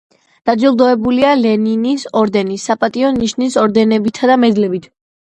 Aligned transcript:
დაჯილდოებულია 0.49 1.33
ლენინის 1.41 2.05
ორდენით, 2.21 2.61
„საპატიო 2.63 3.11
ნიშნის“ 3.17 3.57
ორდენებითა 3.65 4.31
და 4.31 4.39
მედლებით. 4.45 4.89